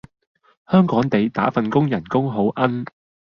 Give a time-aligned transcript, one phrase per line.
[0.67, 2.85] 香港地，打份工人工好奀